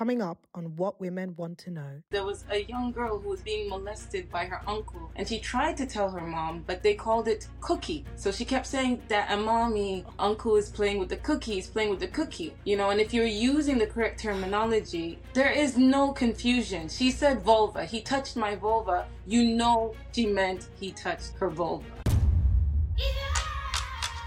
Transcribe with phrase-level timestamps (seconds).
[0.00, 2.02] coming up on What Women Want to Know.
[2.08, 5.76] There was a young girl who was being molested by her uncle, and she tried
[5.76, 8.06] to tell her mom, but they called it cookie.
[8.16, 11.90] So she kept saying that a mommy, uncle is playing with the cookie, he's playing
[11.90, 12.54] with the cookie.
[12.64, 16.88] You know, and if you're using the correct terminology, there is no confusion.
[16.88, 19.06] She said vulva, he touched my vulva.
[19.26, 21.84] You know she meant he touched her vulva.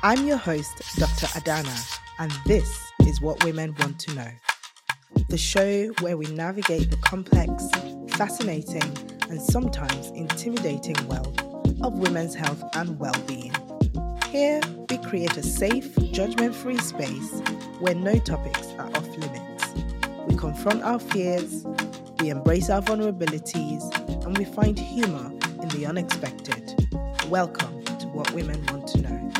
[0.03, 1.25] I'm your host, Dr.
[1.33, 2.69] Adanna, and this
[3.07, 4.29] is What Women Want to Know
[5.29, 7.69] the show where we navigate the complex,
[8.15, 8.83] fascinating,
[9.29, 11.41] and sometimes intimidating world
[11.81, 13.53] of women's health and well being.
[14.29, 17.41] Here, we create a safe, judgment free space
[17.79, 19.73] where no topics are off limits.
[20.27, 21.65] We confront our fears,
[22.19, 23.83] we embrace our vulnerabilities,
[24.25, 26.73] and we find humor in the unexpected.
[27.29, 29.32] Welcome to What Women Want to Know.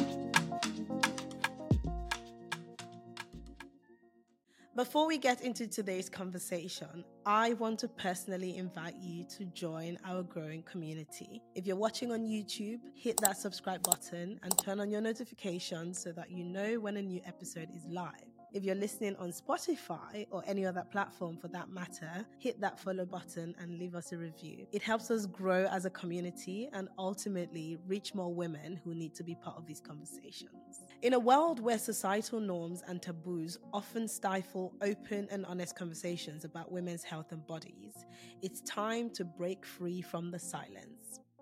[4.76, 10.23] Before we get into today's conversation, I want to personally invite you to join our
[10.23, 11.44] growing community.
[11.53, 16.12] If you're watching on YouTube, hit that subscribe button and turn on your notifications so
[16.14, 18.33] that you know when a new episode is live.
[18.54, 23.04] If you're listening on Spotify or any other platform for that matter, hit that follow
[23.04, 24.68] button and leave us a review.
[24.72, 29.24] It helps us grow as a community and ultimately reach more women who need to
[29.24, 30.84] be part of these conversations.
[31.02, 36.72] In a world where societal norms and taboos often stifle open and honest conversations about
[36.72, 38.06] women's health and bodies,
[38.44, 40.92] it's time to break free from the silence.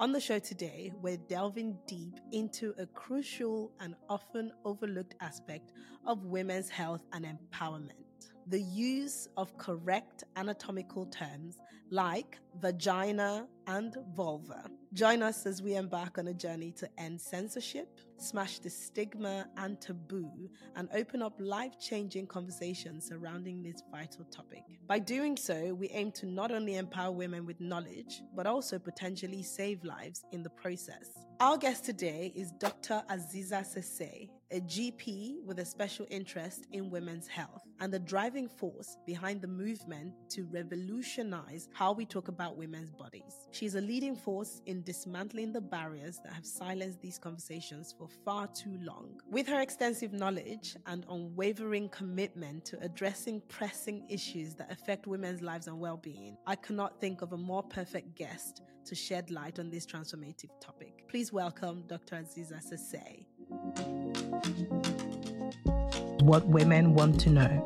[0.02, 5.74] On the show today, we're delving deep into a crucial and often overlooked aspect
[6.08, 8.02] of women's health and empowerment
[8.48, 11.58] the use of correct anatomical terms
[11.92, 14.66] like vagina and vulva.
[14.94, 19.80] Join us as we embark on a journey to end censorship, smash the stigma and
[19.80, 24.64] taboo, and open up life changing conversations surrounding this vital topic.
[24.88, 29.44] By doing so, we aim to not only empower women with knowledge, but also potentially
[29.44, 31.10] save lives in the process.
[31.40, 33.04] Our guest today is Dr.
[33.10, 38.98] Aziza Sesay, a GP with a special interest in women's health and the driving force
[39.06, 43.48] behind the movement to revolutionize how we talk about women's bodies.
[43.52, 48.48] She's a leading force in dismantling the barriers that have silenced these conversations for far
[48.48, 49.22] too long.
[49.30, 55.68] With her extensive knowledge and unwavering commitment to addressing pressing issues that affect women's lives
[55.68, 59.70] and well being, I cannot think of a more perfect guest to shed light on
[59.70, 61.06] this transformative topic.
[61.08, 62.16] Please welcome Dr.
[62.16, 64.01] Aziza Sesay.
[66.22, 67.66] What women want to know.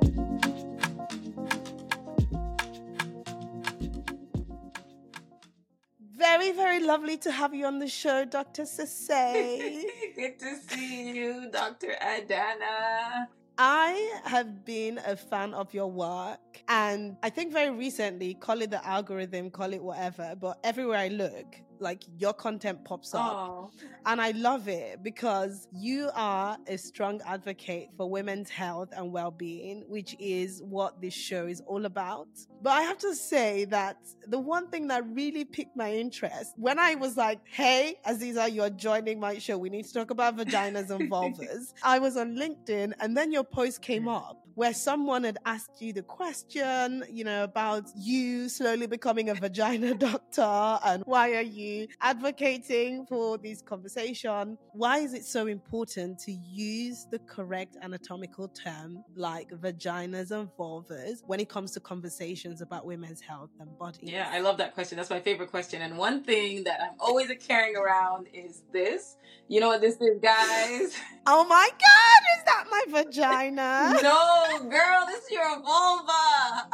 [6.18, 8.64] Very, very lovely to have you on the show, Dr.
[8.64, 9.84] Sesay.
[10.16, 11.96] Good to see you, Dr.
[12.02, 13.28] Adanna.
[13.58, 18.70] I have been a fan of your work, and I think very recently, call it
[18.70, 23.22] the algorithm, call it whatever, but everywhere I look, like your content pops up.
[23.22, 23.72] Oh.
[24.06, 29.32] And I love it because you are a strong advocate for women's health and well
[29.32, 32.28] being, which is what this show is all about.
[32.62, 33.98] But I have to say that
[34.28, 38.70] the one thing that really piqued my interest when I was like, hey, Aziza, you're
[38.70, 39.58] joining my show.
[39.58, 41.74] We need to talk about vaginas and vulvas.
[41.84, 44.16] I was on LinkedIn and then your post came mm.
[44.16, 49.36] up where someone had asked you the question, you know, about you slowly becoming a
[49.46, 54.58] vagina doctor and why are you advocating for this conversation?
[54.74, 61.22] Why is it so important to use the correct anatomical term like vaginas and vulvas
[61.26, 64.10] when it comes to conversations about women's health and bodies?
[64.10, 64.98] Yeah, I love that question.
[64.98, 65.82] That's my favorite question.
[65.82, 69.18] And one thing that I'm always carrying around is this.
[69.48, 70.96] You know what this is, guys?
[71.28, 74.00] Oh my God, is that my vagina?
[74.04, 76.70] no, girl, this is your vulva.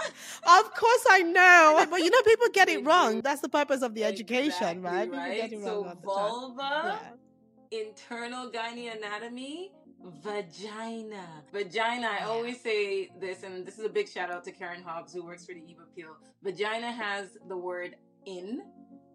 [0.48, 1.86] Of course I know.
[1.92, 3.22] But you know, people get it wrong.
[3.22, 5.06] That's the purpose of the education, right?
[5.06, 5.38] People right?
[5.38, 6.02] get it wrong So all the time.
[6.04, 7.00] vulva,
[7.72, 7.80] Yeah.
[7.82, 9.72] internal gynae anatomy,
[10.24, 11.26] vagina.
[11.54, 15.14] Vagina, I always say this, and this is a big shout out to Karen Hobbs
[15.14, 16.18] who works for the Eve Appeal.
[16.44, 17.96] Vagina has the word
[18.26, 18.62] in,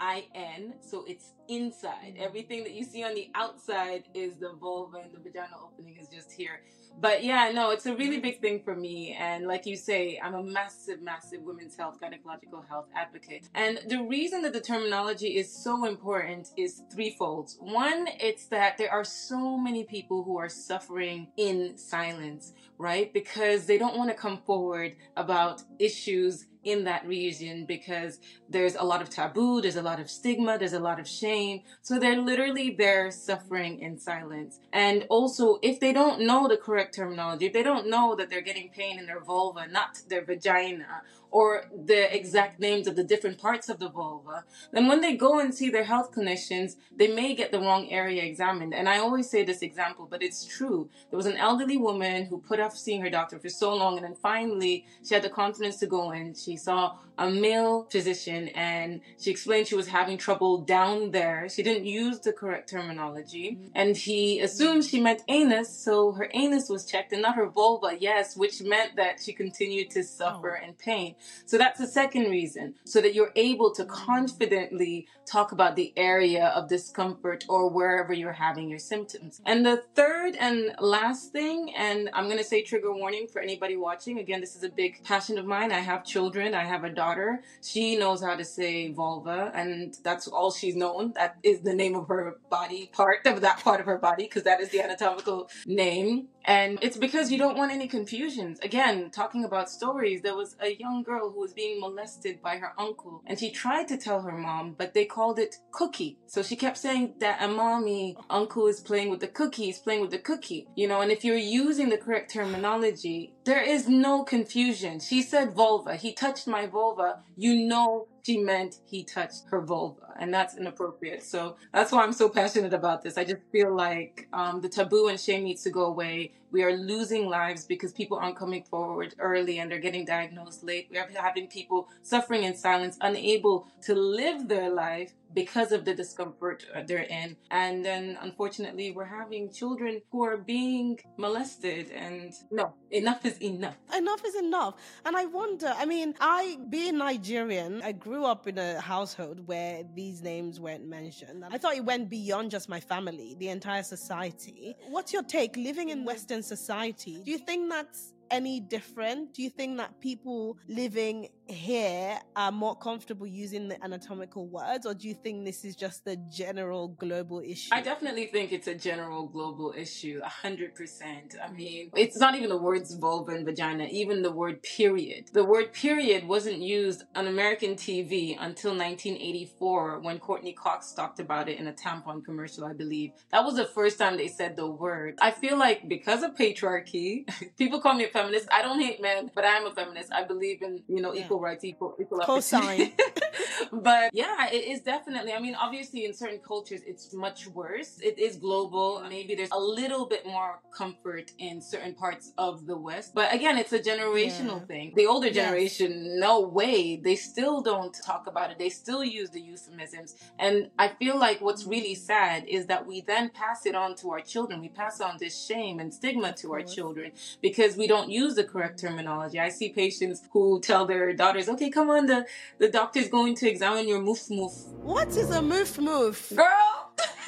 [0.01, 2.15] I N, so it's inside.
[2.17, 2.21] Mhm.
[2.29, 6.09] Everything that you see on the outside is the vulva, and the vaginal opening is
[6.09, 6.63] just here.
[6.99, 9.17] But yeah, no, it's a really big thing for me.
[9.19, 13.49] And like you say, I'm a massive, massive women's health, gynecological health advocate.
[13.55, 17.51] And the reason that the terminology is so important is threefold.
[17.61, 23.13] One, it's that there are so many people who are suffering in silence, right?
[23.13, 28.19] Because they don't want to come forward about issues in that region because
[28.49, 31.63] there's a lot of taboo, there's a lot of stigma, there's a lot of shame.
[31.83, 34.59] So they're literally there suffering in silence.
[34.73, 38.41] And also, if they don't know the correct terminology, if they don't know that they're
[38.41, 43.39] getting pain in their vulva, not their vagina, or the exact names of the different
[43.39, 47.35] parts of the vulva, then when they go and see their health clinicians, they may
[47.35, 48.73] get the wrong area examined.
[48.73, 50.89] And I always say this example, but it's true.
[51.11, 54.05] There was an elderly woman who put off seeing her doctor for so long, and
[54.05, 56.35] then finally she had the confidence to go in.
[56.35, 61.49] She saw a male physician and she explained she was having trouble down there.
[61.49, 66.69] She didn't use the correct terminology and he assumed she meant anus, so her anus
[66.69, 70.67] was checked and not her vulva, yes, which meant that she continued to suffer oh.
[70.67, 71.15] in pain.
[71.47, 76.49] So that's the second reason, so that you're able to confidently talk about the area
[76.49, 79.41] of discomfort or wherever you're having your symptoms.
[79.45, 83.77] And the third and last thing, and I'm going to say trigger warning for anybody
[83.77, 84.19] watching.
[84.19, 85.73] Again, this is a big passion of mine.
[85.73, 89.97] I have children, I have a daughter daughter, she knows how to say vulva, and
[90.03, 91.13] that's all she's known.
[91.15, 94.45] That is the name of her body part of that part of her body, because
[94.45, 96.29] that is the anatomical name.
[96.47, 98.61] And it's because you don't want any confusions.
[98.61, 102.73] Again, talking about stories, there was a young girl who was being molested by her
[102.79, 106.19] uncle, and she tried to tell her mom, but they called it cookie.
[106.27, 110.03] So she kept saying that a mommy, uncle is playing with the cookie, he's playing
[110.03, 110.69] with the cookie.
[110.77, 115.01] You know, and if you're using the correct terminology, there is no confusion.
[115.01, 115.97] She said vulva.
[115.97, 117.23] He touched my vulva.
[117.37, 121.23] You know she meant he touched her vulva, and that's inappropriate.
[121.23, 123.17] So that's why I'm so passionate about this.
[123.17, 126.33] I just feel like um, the taboo and shame needs to go away.
[126.51, 130.89] We are losing lives because people aren't coming forward early and they're getting diagnosed late.
[130.91, 135.95] We are having people suffering in silence, unable to live their life because of the
[135.95, 137.37] discomfort they're in.
[137.51, 141.91] And then unfortunately, we're having children who are being molested.
[141.91, 143.77] And no, enough is enough.
[143.95, 144.75] Enough is enough.
[145.05, 149.83] And I wonder, I mean, I, being Nigerian, I grew up in a household where
[149.95, 151.45] these names weren't mentioned.
[151.51, 154.75] I thought it went beyond just my family, the entire society.
[154.89, 156.07] What's your take living in mm.
[156.07, 157.23] Western society?
[157.25, 159.35] Do you think that's any different?
[159.35, 164.95] Do you think that people living here are more comfortable using the anatomical words, or
[164.95, 167.71] do you think this is just a general global issue?
[167.73, 171.37] I definitely think it's a general global issue, a hundred percent.
[171.43, 175.27] I mean, it's not even the words vulva and vagina, even the word period.
[175.33, 181.49] The word period wasn't used on American TV until 1984 when Courteney Cox talked about
[181.49, 183.13] it in a tampon commercial, I believe.
[183.31, 185.19] That was the first time they said the word.
[185.21, 187.25] I feel like because of patriarchy,
[187.59, 188.49] people call me a feminist.
[188.53, 190.13] I don't hate men, but I am a feminist.
[190.13, 191.25] I believe in, you know, yeah.
[191.25, 192.93] equal rights, equal, equal Cosign.
[193.73, 197.99] but yeah, it is definitely, I mean, obviously in certain cultures, it's much worse.
[198.03, 199.05] It is global.
[199.09, 203.15] Maybe there's a little bit more comfort in certain parts of the West.
[203.15, 204.67] But again, it's a generational yeah.
[204.67, 204.93] thing.
[204.97, 206.15] The older generation, yes.
[206.17, 206.97] no way.
[206.97, 208.59] They still don't talk about it.
[208.59, 210.17] They still use the euphemisms.
[210.39, 214.11] And I feel like what's really sad is that we then pass it on to
[214.13, 214.61] our children.
[214.61, 217.13] We pass on this shame and stigma to our children
[217.43, 219.39] because we don't use the correct terminology.
[219.39, 222.27] I see patients who tell their daughters, okay, come on, the,
[222.59, 224.73] the doctor's going to examine your moof moof.
[224.83, 226.37] What is a moof moof?
[226.37, 226.77] Girl!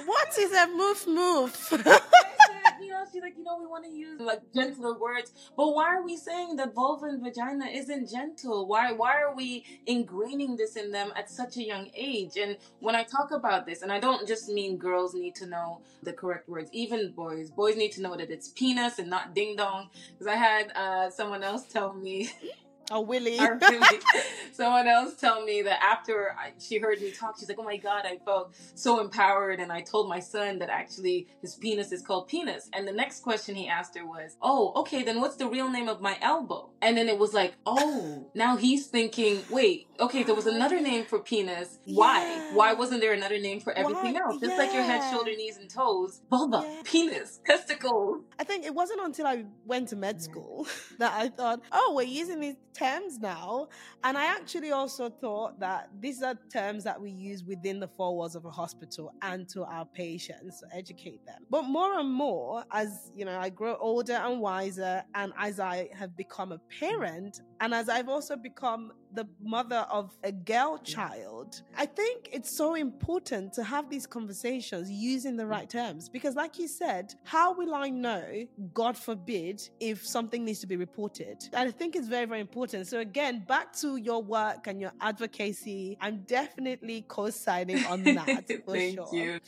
[0.06, 1.70] what is a moof moof?
[2.80, 5.96] you know, she's like, you know, we want to use like gentler words, but why
[5.96, 8.66] are we saying that vulva and vagina isn't gentle?
[8.66, 12.36] Why why are we ingraining this in them at such a young age?
[12.36, 15.82] And when I talk about this, and I don't just mean girls need to know
[16.02, 19.56] the correct words, even boys, boys need to know that it's penis and not ding
[19.56, 19.90] dong.
[20.12, 22.30] Because I had uh, someone else tell me.
[22.90, 23.38] Oh, Willie.
[24.52, 27.76] Someone else told me that after I, she heard me talk, she's like, "Oh my
[27.76, 32.02] god, I felt so empowered." And I told my son that actually his penis is
[32.02, 32.68] called penis.
[32.72, 35.88] And the next question he asked her was, "Oh, okay, then what's the real name
[35.88, 40.34] of my elbow?" And then it was like, "Oh, now he's thinking, wait, okay, there
[40.34, 41.78] was another name for penis.
[41.84, 42.20] Why?
[42.20, 42.54] Yeah.
[42.54, 44.20] Why wasn't there another name for everything Why?
[44.20, 44.40] else?
[44.40, 44.58] Just yeah.
[44.58, 46.82] like your head, shoulder, knees, and toes, vulva, yeah.
[46.84, 50.22] penis, testicles." I think it wasn't until I went to med mm.
[50.22, 50.66] school
[50.98, 53.68] that I thought, "Oh, we're using these." Terms now.
[54.04, 58.16] And I actually also thought that these are terms that we use within the four
[58.16, 61.42] walls of a hospital and to our patients to educate them.
[61.50, 65.88] But more and more, as you know, I grow older and wiser, and as I
[65.94, 71.62] have become a parent, and as I've also become the mother of a girl child,
[71.76, 76.08] I think it's so important to have these conversations using the right terms.
[76.08, 80.76] Because, like you said, how will I know, God forbid, if something needs to be
[80.76, 81.48] reported?
[81.52, 82.86] And I think it's very, very important.
[82.86, 88.46] So, again, back to your work and your advocacy, I'm definitely co signing on that
[88.64, 89.14] for Thank sure.
[89.14, 89.40] You.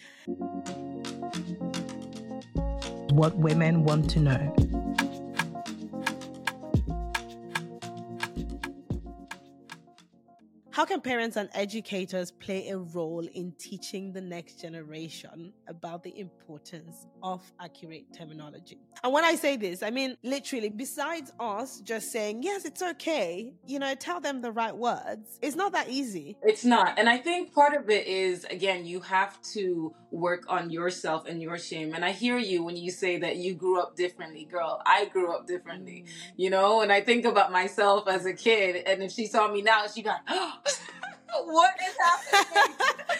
[3.11, 5.10] What women want to know.
[10.73, 16.17] How can parents and educators play a role in teaching the next generation about the
[16.17, 18.79] importance of accurate terminology?
[19.03, 23.53] And when I say this, I mean literally, besides us just saying, yes, it's okay,
[23.67, 26.37] you know, tell them the right words, it's not that easy.
[26.43, 26.99] It's not.
[27.01, 31.43] And I think part of it is, again, you have to work on yourself and
[31.43, 31.95] your shame.
[31.95, 34.83] And I hear you when you say that you grew up differently, girl.
[34.85, 36.33] I grew up differently, mm.
[36.37, 39.63] you know, and I think about myself as a kid, and if she saw me
[39.63, 40.55] now, she got, oh,
[41.47, 42.77] what is happening?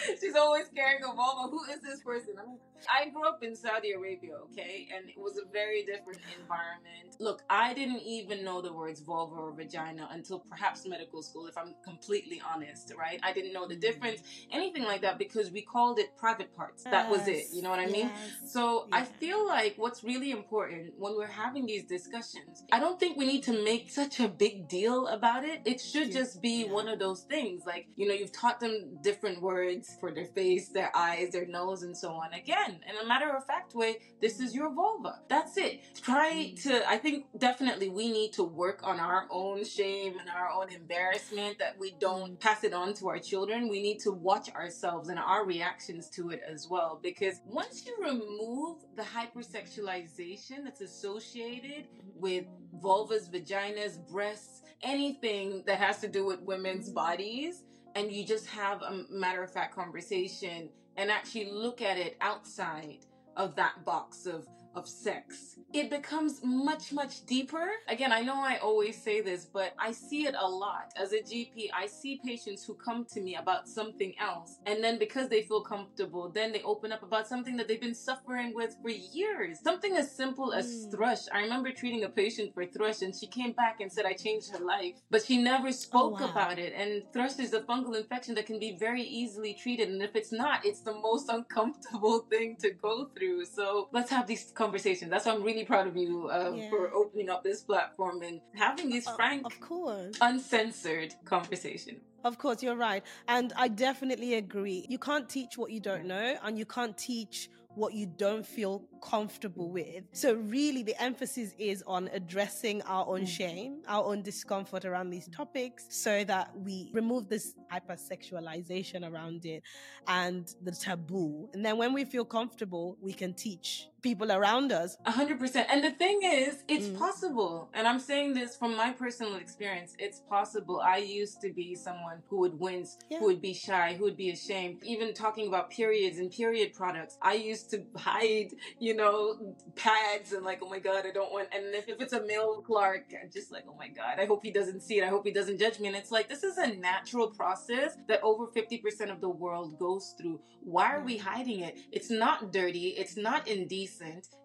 [0.21, 1.49] She's always carrying a vulva.
[1.49, 2.35] Who is this person?
[2.41, 2.59] I, mean,
[2.89, 7.15] I grew up in Saudi Arabia, okay, and it was a very different environment.
[7.19, 11.57] Look, I didn't even know the words vulva or vagina until perhaps medical school, if
[11.57, 13.19] I'm completely honest, right?
[13.23, 13.81] I didn't know the mm.
[13.81, 14.21] difference,
[14.51, 16.83] anything like that, because we called it private parts.
[16.83, 17.45] That was it.
[17.53, 18.07] You know what I mean?
[18.07, 18.51] Yes.
[18.53, 23.17] So I feel like what's really important when we're having these discussions, I don't think
[23.17, 25.61] we need to make such a big deal about it.
[25.65, 26.71] It should just be yeah.
[26.71, 30.69] one of those things, like you know, you've taught them different words for their face,
[30.69, 32.33] their eyes, their nose, and so on.
[32.33, 35.19] Again, in a matter of fact way, this is your vulva.
[35.27, 35.81] That's it.
[36.01, 36.63] Try mm.
[36.63, 40.71] to, I think definitely we need to work on our own shame and our own
[40.71, 43.69] embarrassment that we don't pass it on to our children.
[43.69, 46.99] We need to watch ourselves and our reactions to it as well.
[47.01, 52.45] Because once you remove the hypersexualization that's associated with
[52.81, 57.63] vulvas, vaginas, breasts, anything that has to do with women's bodies,
[57.95, 62.99] and you just have a matter of fact conversation and actually look at it outside
[63.37, 67.69] of that box of of sex, it becomes much, much deeper.
[67.87, 70.91] Again, I know I always say this, but I see it a lot.
[70.97, 74.57] As a GP, I see patients who come to me about something else.
[74.65, 77.95] And then because they feel comfortable, then they open up about something that they've been
[77.95, 79.59] suffering with for years.
[79.63, 80.91] Something as simple as mm.
[80.91, 81.21] thrush.
[81.33, 84.51] I remember treating a patient for thrush and she came back and said, I changed
[84.51, 84.95] her life.
[85.09, 86.31] But she never spoke oh, wow.
[86.31, 86.73] about it.
[86.75, 89.89] And thrush is a fungal infection that can be very easily treated.
[89.89, 93.45] And if it's not, it's the most uncomfortable thing to go through.
[93.45, 95.09] So let's have these conversations.
[95.09, 96.69] That's why I'm really proud of you uh, yeah.
[96.69, 101.97] for opening up this platform and having these frank, of course, uncensored conversation.
[102.23, 103.03] Of course, you're right.
[103.27, 104.85] And I definitely agree.
[104.87, 108.83] You can't teach what you don't know, and you can't teach what you don't feel
[109.01, 110.03] comfortable with.
[110.11, 113.27] So, really, the emphasis is on addressing our own mm.
[113.27, 119.63] shame, our own discomfort around these topics, so that we remove this hypersexualization around it
[120.07, 121.49] and the taboo.
[121.53, 124.97] And then, when we feel comfortable, we can teach people around us.
[125.05, 125.67] A hundred percent.
[125.71, 126.97] And the thing is, it's mm.
[126.97, 127.69] possible.
[127.73, 129.93] And I'm saying this from my personal experience.
[129.99, 130.81] It's possible.
[130.83, 133.19] I used to be someone who would wince, yeah.
[133.19, 134.83] who would be shy, who would be ashamed.
[134.83, 140.43] Even talking about periods and period products, I used to hide, you know, pads and
[140.43, 143.29] like, oh my God, I don't want, and if, if it's a male clerk, I'm
[143.31, 145.03] just like, oh my God, I hope he doesn't see it.
[145.03, 145.87] I hope he doesn't judge me.
[145.87, 150.15] And it's like, this is a natural process that over 50% of the world goes
[150.19, 150.39] through.
[150.63, 151.79] Why are we hiding it?
[151.91, 152.89] It's not dirty.
[152.89, 153.90] It's not indecent.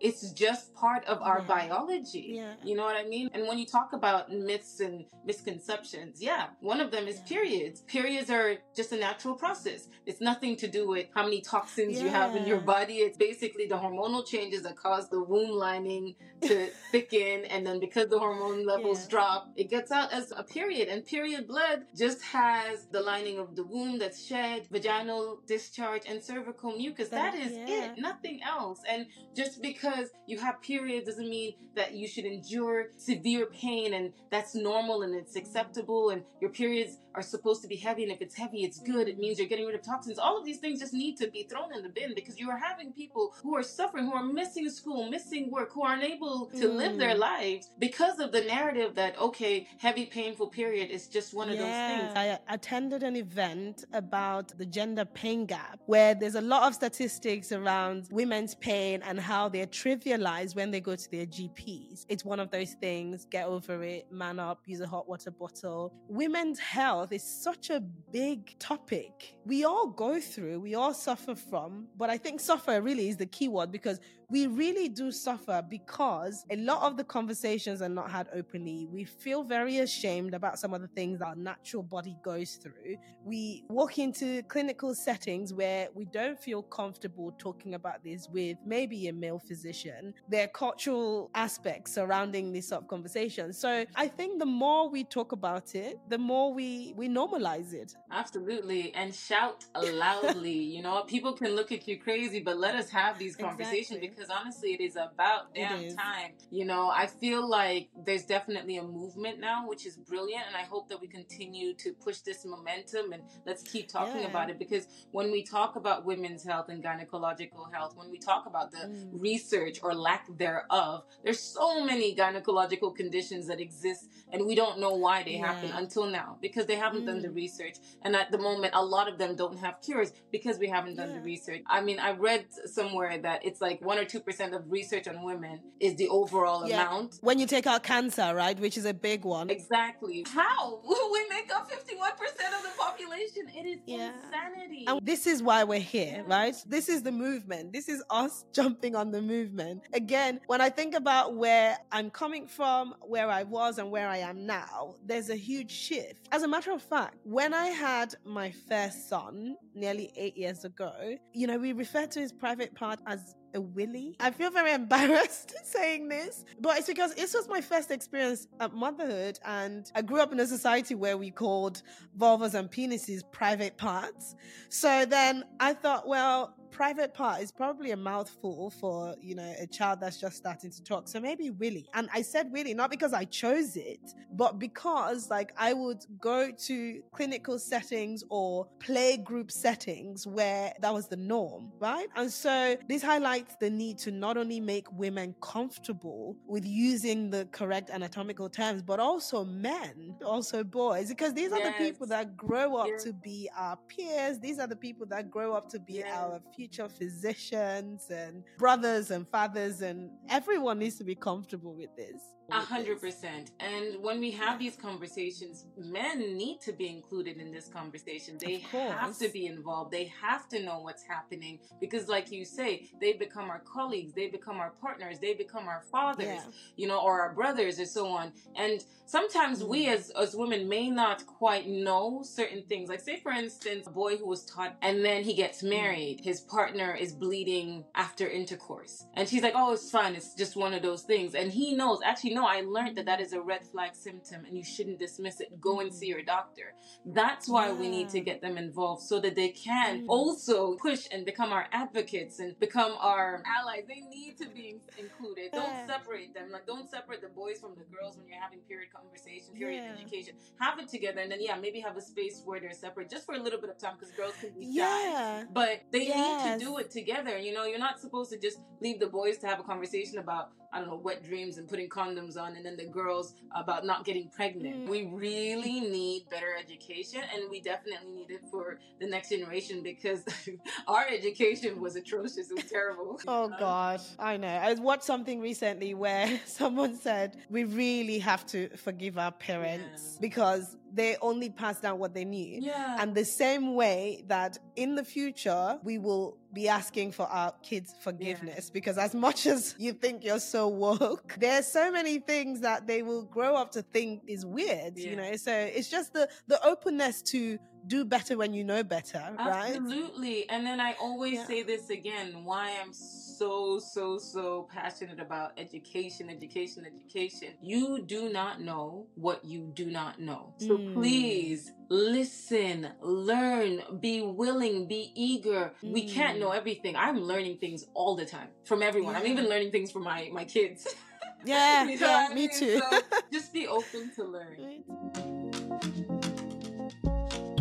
[0.00, 1.47] It's just part of our yeah.
[1.47, 2.33] biology.
[2.35, 2.55] Yeah.
[2.65, 3.31] You know what I mean?
[3.35, 7.29] And when you talk about myths and misconceptions, yeah, one of them is yeah.
[7.29, 7.81] periods.
[7.83, 9.88] Periods are just a natural process.
[10.07, 12.97] It's nothing to do with how many toxins you have in your body.
[12.99, 17.45] It's basically the hormonal changes that cause the womb lining to thicken.
[17.47, 20.88] And then because the hormone levels drop, it gets out as a period.
[20.88, 26.23] And period blood just has the lining of the womb that's shed, vaginal discharge, and
[26.23, 27.09] cervical mucus.
[27.09, 27.93] that, that is yeah.
[27.93, 28.81] it, nothing else.
[28.88, 34.12] And just because you have periods doesn't mean that you should endure severe pain and
[34.31, 38.20] that's normal and it's acceptable and your periods are supposed to be heavy and if
[38.20, 40.78] it's heavy it's good it means you're getting rid of toxins all of these things
[40.78, 43.62] just need to be thrown in the bin because you are having people who are
[43.62, 46.76] suffering who are missing school missing work who aren't able to mm.
[46.76, 47.20] live their mm.
[47.20, 51.62] lives because of the narrative that okay heavy painful period is just one of yeah.
[51.62, 56.64] those things i attended an event about the gender pain gap where there's a lot
[56.64, 62.04] of statistics around women's pain and how they're trivialized when they go to their gps
[62.11, 65.94] it's one of those things get over it man up use a hot water bottle
[66.08, 69.36] women's health health is such a big topic.
[69.44, 73.26] We all go through, we all suffer from, but I think suffer really is the
[73.26, 78.11] key word because we really do suffer because a lot of the conversations are not
[78.11, 78.87] had openly.
[78.90, 82.97] We feel very ashamed about some of the things our natural body goes through.
[83.25, 89.09] We walk into clinical settings where we don't feel comfortable talking about this with maybe
[89.09, 90.14] a male physician.
[90.28, 93.52] There are cultural aspects surrounding this sort of conversation.
[93.52, 97.95] So I think the more we talk about it, the more we we normalize it.
[98.11, 100.50] Absolutely, and shout loudly.
[100.50, 104.09] you know, people can look at you crazy, but let us have these conversations exactly.
[104.09, 106.32] because honestly, it is about damn time.
[106.50, 110.62] You know, I feel like there's definitely a movement now, which is brilliant, and I
[110.62, 114.28] hope that we continue to push this momentum and let's keep talking yeah.
[114.28, 118.46] about it because when we talk about women's health and gynecological health, when we talk
[118.46, 119.08] about the mm.
[119.12, 124.94] research or lack thereof, there's so many gynecological conditions that exist and we don't know
[124.94, 125.46] why they yeah.
[125.46, 127.06] happen until now because they haven't mm.
[127.06, 127.37] done the mm.
[127.37, 127.76] research.
[128.02, 131.11] And at the moment, a lot of them don't have cures because we haven't done
[131.11, 131.18] yeah.
[131.18, 131.62] the research.
[131.66, 135.22] I mean, I read somewhere that it's like one or two percent of research on
[135.22, 136.86] women is the overall yeah.
[136.86, 137.18] amount.
[137.20, 139.50] When you take out cancer, right, which is a big one.
[139.50, 140.25] Exactly.
[140.28, 140.80] How
[141.16, 143.48] we make up fifty-one percent of the population?
[143.54, 144.84] It is insanity.
[144.86, 146.54] And this is why we're here, right?
[146.66, 147.72] This is the movement.
[147.72, 149.82] This is us jumping on the movement.
[149.92, 154.18] Again, when I think about where I'm coming from, where I was, and where I
[154.18, 156.28] am now, there's a huge shift.
[156.32, 160.92] As a matter of fact, when I had my first son nearly eight years ago,
[161.32, 164.14] you know, we refer to his private part as a willy.
[164.20, 168.72] I feel very embarrassed saying this, but it's because this was my first experience at
[168.72, 171.82] motherhood, and I grew up in a society where we called
[172.16, 174.36] vulvas and penises private parts.
[174.68, 179.66] So then I thought, well, private part is probably a mouthful for, you know, a
[179.66, 181.09] child that's just starting to talk.
[181.09, 181.88] So maybe Willie.
[181.95, 186.50] And I said Willie not because I chose it, but because like I would go
[186.50, 192.09] to clinical settings or play group settings where that was the norm, right?
[192.14, 197.49] And so this highlights the need to not only make women comfortable with using the
[197.52, 201.73] correct anatomical terms, but also men, also boys, because these are yes.
[201.73, 204.38] the people that grow up to be our peers.
[204.40, 206.12] These are the people that grow up to be yes.
[206.14, 211.94] our future future physicians and brothers and fathers, and everyone needs to be comfortable with
[211.96, 212.36] this.
[212.50, 213.50] A hundred percent.
[213.59, 218.38] And when we have these conversations, men need to be included in this conversation.
[218.38, 219.91] They have to be involved.
[219.91, 224.29] They have to know what's happening because, like you say, they become our colleagues, they
[224.29, 226.43] become our partners, they become our fathers, yeah.
[226.76, 228.33] you know, or our brothers, and so on.
[228.55, 229.71] And sometimes mm-hmm.
[229.71, 232.88] we, as as women, may not quite know certain things.
[232.88, 235.71] Like, say, for instance, a boy who was taught, and then he gets mm.
[235.71, 236.21] married.
[236.23, 240.15] His partner is bleeding after intercourse, and she's like, "Oh, it's fine.
[240.15, 243.19] It's just one of those things." And he knows actually no, I learned that that
[243.19, 245.59] is a red flag symptom and you shouldn't dismiss it.
[245.59, 246.75] Go and see your doctor.
[247.07, 247.73] That's why yeah.
[247.81, 250.09] we need to get them involved so that they can mm.
[250.09, 253.84] also push and become our advocates and become our allies.
[253.89, 255.52] They need to be included.
[255.52, 256.52] Don't separate them.
[256.52, 259.95] Like don't separate the boys from the girls when you're having period conversation, period yeah.
[259.99, 260.34] education.
[260.60, 263.34] Have it together and then yeah, maybe have a space where they're separate just for
[263.34, 264.84] a little bit of time because girls can be yeah.
[264.84, 265.47] shy.
[265.50, 266.45] But they yes.
[266.45, 267.39] need to do it together.
[267.39, 270.50] You know, you're not supposed to just leave the boys to have a conversation about
[270.76, 274.04] I don't know, wet dreams and putting condoms on, and then the girls about not
[274.04, 274.86] getting pregnant.
[274.86, 274.89] Mm.
[274.89, 280.25] We really need better education, and we definitely need it for the next generation because
[280.89, 282.50] our education was atrocious.
[282.50, 283.21] It was terrible.
[283.28, 284.02] oh, gosh.
[284.19, 284.49] I know.
[284.49, 290.19] I watched something recently where someone said, we really have to forgive our parents yeah.
[290.21, 292.59] because they only passed down what they knew.
[292.61, 292.97] Yeah.
[292.99, 297.95] And the same way that in the future, we will be asking for our kids
[298.00, 298.73] forgiveness yeah.
[298.73, 303.02] because as much as you think you're so woke, there's so many things that they
[303.02, 305.11] will grow up to think is weird, yeah.
[305.11, 305.37] you know?
[305.37, 309.76] So it's just the, the openness to do better when you know better, right?
[309.76, 310.49] Absolutely.
[310.49, 311.46] And then I always yeah.
[311.46, 317.49] say this again why I'm so, so, so passionate about education, education, education.
[317.60, 320.54] You do not know what you do not know.
[320.58, 320.94] So mm.
[320.94, 325.72] please listen, learn, be willing, be eager.
[325.82, 325.92] Mm.
[325.92, 326.56] We can't know mm.
[326.56, 326.96] everything.
[326.96, 329.14] I'm learning things all the time from everyone.
[329.14, 329.20] Yeah.
[329.20, 330.86] I'm even learning things from my, my kids.
[331.44, 332.80] Yeah, you know yeah, me too.
[332.80, 333.00] So
[333.32, 335.66] just be open to learn.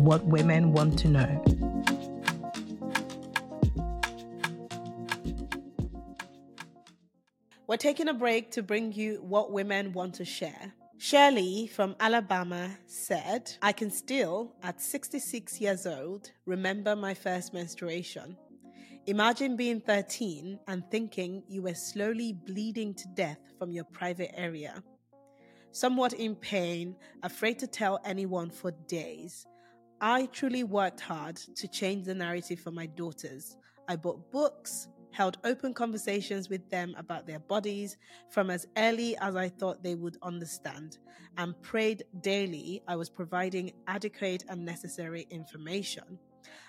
[0.06, 1.42] What women want to know.
[7.66, 10.72] We're taking a break to bring you what women want to share.
[10.98, 18.36] Shirley from Alabama said, I can still, at 66 years old, remember my first menstruation.
[19.06, 24.84] Imagine being 13 and thinking you were slowly bleeding to death from your private area.
[25.72, 29.44] Somewhat in pain, afraid to tell anyone for days.
[30.00, 33.56] I truly worked hard to change the narrative for my daughters.
[33.88, 37.96] I bought books, held open conversations with them about their bodies
[38.28, 40.98] from as early as I thought they would understand,
[41.38, 46.18] and prayed daily I was providing adequate and necessary information.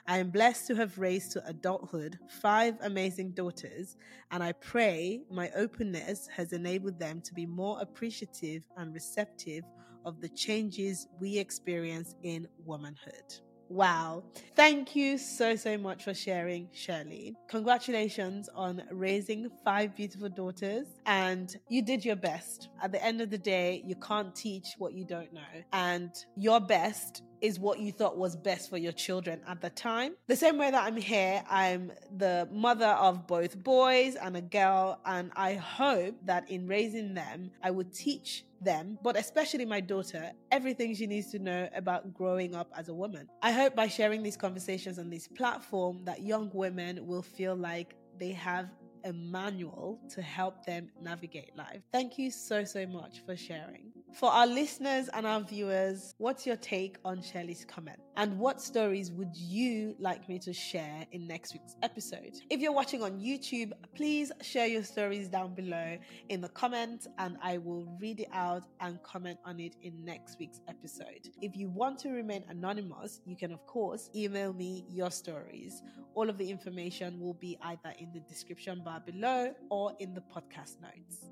[0.07, 3.97] I am blessed to have raised to adulthood five amazing daughters,
[4.31, 9.65] and I pray my openness has enabled them to be more appreciative and receptive
[10.07, 13.41] of the changes we experience in womanhood.
[13.69, 14.23] Wow.
[14.55, 17.35] Thank you so, so much for sharing, Shirley.
[17.49, 22.69] Congratulations on raising five beautiful daughters, and you did your best.
[22.81, 25.41] At the end of the day, you can't teach what you don't know,
[25.73, 30.15] and your best is what you thought was best for your children at the time.
[30.27, 35.01] The same way that I'm here, I'm the mother of both boys and a girl,
[35.05, 40.31] and I hope that in raising them, I would teach them, but especially my daughter,
[40.51, 43.27] everything she needs to know about growing up as a woman.
[43.41, 47.95] I hope by sharing these conversations on this platform that young women will feel like
[48.19, 48.69] they have
[49.05, 51.81] a manual to help them navigate life.
[51.91, 53.91] Thank you so, so much for sharing.
[54.17, 57.99] For our listeners and our viewers, what's your take on Shirley's comment?
[58.15, 62.35] And what stories would you like me to share in next week's episode?
[62.49, 65.99] If you're watching on YouTube, please share your stories down below
[66.29, 70.39] in the comments and I will read it out and comment on it in next
[70.39, 71.29] week's episode.
[71.43, 75.83] If you want to remain anonymous, you can, of course, email me your stories.
[76.15, 80.21] All of the information will be either in the description bar below or in the
[80.21, 81.27] podcast notes.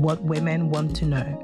[0.00, 1.38] What women want to know.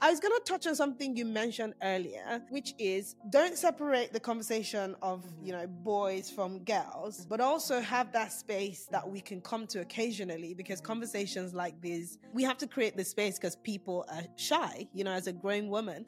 [0.00, 4.18] I was going to touch on something you mentioned earlier, which is don't separate the
[4.18, 9.40] conversation of, you know, boys from girls, but also have that space that we can
[9.40, 14.04] come to occasionally because conversations like this, we have to create the space because people
[14.12, 16.04] are shy, you know, as a growing woman.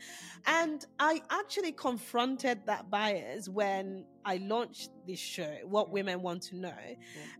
[0.46, 5.92] And I actually confronted that bias when I launched this show, What mm.
[5.92, 6.72] Women Want to Know.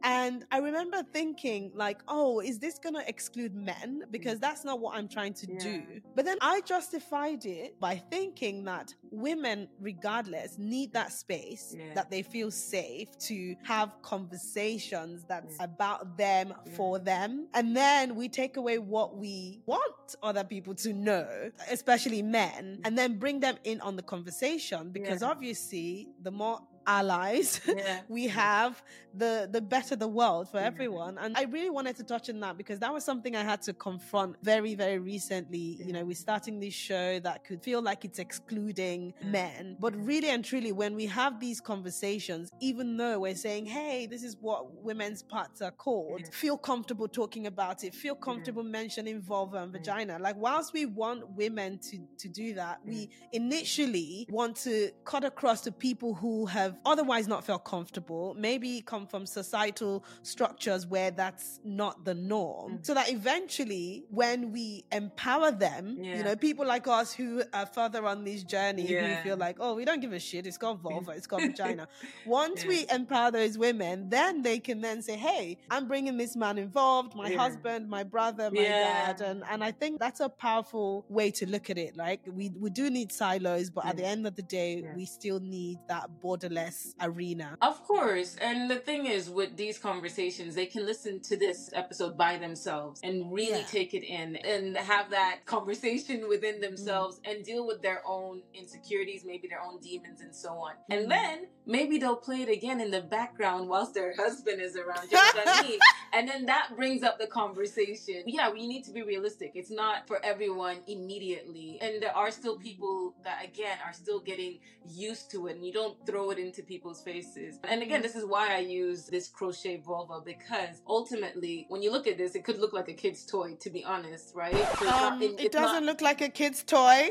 [0.02, 4.02] And I remember thinking, like, oh, is this going to exclude men?
[4.04, 4.12] Mm.
[4.12, 5.58] Because that's not what I'm trying to yeah.
[5.58, 5.82] do.
[6.14, 11.94] But then I justified it by thinking that women, regardless, need that space yeah.
[11.94, 17.48] that they feel safe to have conversations that's about them for them.
[17.54, 22.80] And then we take away what we want other people to know, especially men, mm.
[22.84, 27.60] and then bring them in on the conversation because obviously the more allies.
[27.74, 28.00] Yeah.
[28.08, 28.82] we have
[29.14, 31.18] the the better the world for everyone.
[31.18, 33.72] And i really wanted to touch on that because that was something i had to
[33.72, 35.58] confront very very recently.
[35.78, 35.86] Yeah.
[35.86, 39.76] you know we're starting this show that could feel like it's excluding men.
[39.80, 44.22] But really and truly when we have these conversations even though we're saying hey this
[44.22, 49.58] is what women's parts are called feel comfortable talking about it feel comfortable mentioning vulva
[49.58, 50.18] and vagina.
[50.18, 55.60] Like whilst we want women to to do that we initially want to cut across
[55.62, 61.10] to people who have have otherwise not felt comfortable, maybe come from societal structures where
[61.10, 62.78] that's not the norm.
[62.78, 62.87] Mm.
[62.87, 66.16] So that eventually, when we empower them, yeah.
[66.16, 69.16] you know, people like us who are further on this journey, yeah.
[69.16, 71.88] who feel like, oh, we don't give a shit, it's got vulva, it's got vagina.
[72.26, 72.68] Once yeah.
[72.68, 77.14] we empower those women, then they can then say, hey, I'm bringing this man involved,
[77.14, 79.20] my husband, my brother, my dad.
[79.20, 81.96] And, and I think that's a powerful way to look at it.
[81.96, 85.40] Like, we, we do need silos, but at the end of the day, we still
[85.40, 86.63] need that borderless
[87.00, 87.57] arena.
[87.62, 88.37] Of course.
[88.40, 93.00] And the thing is, with these conversations, they can listen to this episode by themselves
[93.03, 93.66] and really yeah.
[93.66, 97.31] take it in and have that conversation within themselves mm.
[97.31, 100.72] and deal with their own insecurities, maybe their own demons, and so on.
[100.90, 100.96] Mm.
[100.96, 105.11] And then maybe they'll play it again in the background whilst their husband is around,
[105.11, 105.79] just like me.
[106.12, 108.22] And then that brings up the conversation.
[108.27, 109.53] Yeah, we need to be realistic.
[109.55, 111.79] It's not for everyone immediately.
[111.81, 115.57] And there are still people that, again, are still getting used to it.
[115.57, 117.58] And you don't throw it into people's faces.
[117.64, 122.06] And again, this is why I use this crochet vulva because ultimately, when you look
[122.06, 124.54] at this, it could look like a kid's toy, to be honest, right?
[124.84, 127.10] Um, it, it doesn't not, look like a kid's toy.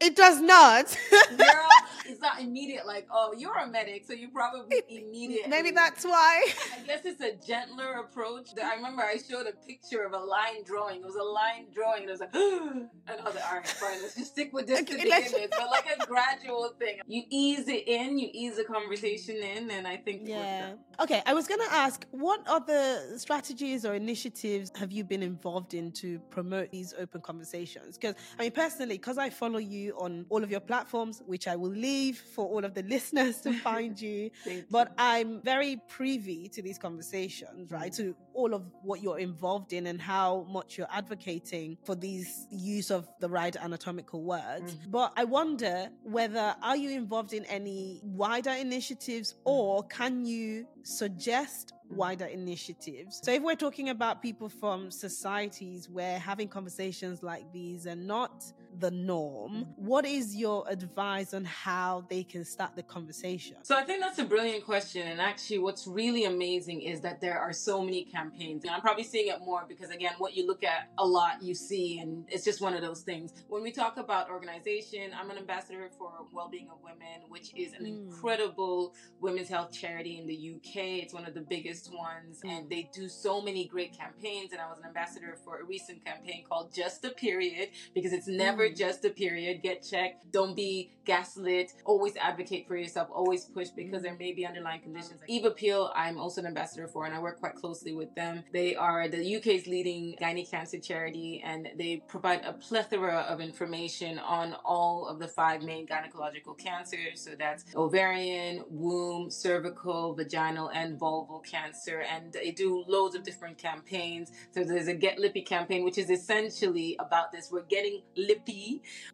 [0.00, 0.96] It does not.
[1.36, 1.68] Girl,
[2.06, 2.86] it's not immediate.
[2.86, 5.48] Like, oh, you're a medic, so you probably immediate.
[5.48, 6.46] Maybe that's why.
[6.74, 8.48] I guess it's a gentler approach.
[8.62, 11.00] I remember I showed a picture of a line drawing.
[11.00, 13.66] It was a line drawing, and it was like, and I was like, all right,
[13.66, 15.50] fine, let's just stick with this okay, to begin with.
[15.50, 17.00] But like a gradual thing.
[17.06, 20.72] You ease it in, you ease the conversation in, and I think yeah.
[21.00, 25.92] Okay, I was gonna ask, what other strategies or initiatives have you been involved in
[25.92, 27.96] to promote these open conversations?
[27.96, 31.56] Because I mean, personally, because I follow you on all of your platforms, which I
[31.56, 34.30] will leave for all of the listeners to find you.
[34.70, 34.92] but.
[34.98, 37.92] I'm very privy to these conversations, right?
[37.94, 42.90] To all of what you're involved in and how much you're advocating for these use
[42.90, 44.74] of the right anatomical words.
[44.74, 44.90] Mm-hmm.
[44.90, 51.72] But I wonder whether are you involved in any wider initiatives or can you suggest
[51.90, 53.20] wider initiatives.
[53.22, 58.44] So, if we're talking about people from societies where having conversations like these are not
[58.78, 63.56] the norm, what is your advice on how they can start the conversation?
[63.62, 65.06] So, I think that's a brilliant question.
[65.06, 68.64] And actually, what's really amazing is that there are so many campaigns.
[68.64, 71.54] And I'm probably seeing it more because, again, what you look at a lot, you
[71.54, 73.32] see, and it's just one of those things.
[73.48, 77.84] When we talk about organization, I'm an ambassador for Wellbeing of Women, which is an
[77.84, 78.06] mm.
[78.06, 81.02] incredible women's health charity in the UK.
[81.02, 82.50] It's one of the biggest ones, mm.
[82.50, 84.52] and they do so many great campaigns.
[84.52, 88.28] And I was an ambassador for a recent campaign called Just a Period because it's
[88.28, 88.76] never mm.
[88.76, 89.62] just a period.
[89.62, 90.30] Get checked.
[90.32, 91.72] Don't be gaslit.
[91.84, 93.08] Always advocate for yourself.
[93.12, 95.20] Always push because there may be underlying conditions.
[95.26, 98.44] Eve Appeal, I'm also an ambassador for, and I work quite closely with them.
[98.52, 104.18] They are the UK's leading gynae cancer charity, and they provide a plethora of information
[104.18, 107.20] on all of the five main gynecological cancers.
[107.24, 112.02] So that's ovarian, womb, cervical, vaginal, and vulval cancer.
[112.02, 114.30] And they do loads of different campaigns.
[114.52, 117.48] So there's a Get Lippy campaign, which is essentially about this.
[117.50, 118.49] We're getting lippy.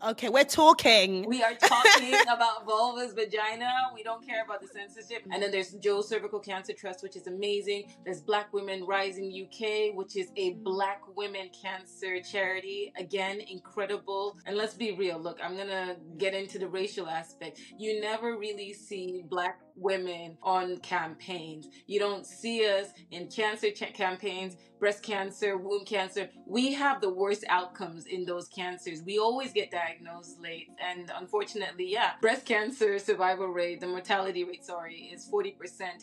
[0.04, 1.28] Okay, we're talking.
[1.28, 3.70] We are talking about vulvas, vagina.
[3.94, 5.22] We don't care about the censorship.
[5.30, 7.92] And then there's Jo's Cervical Cancer Trust, which is amazing.
[8.04, 12.92] There's Black Women Rising UK, which is a black women cancer charity.
[12.98, 14.38] Again, incredible.
[14.46, 15.18] And let's be real.
[15.18, 17.60] Look, I'm to get into the racial aspect.
[17.78, 21.68] You never really see black women on campaigns.
[21.86, 26.30] You don't see us in cancer ch- campaigns, breast cancer, womb cancer.
[26.46, 29.02] We have the worst outcomes in those cancers.
[29.02, 30.68] We always get diagnosed late.
[30.84, 35.54] And unfortunately, yeah, breast cancer survival rate, the mortality rate, sorry, is 40%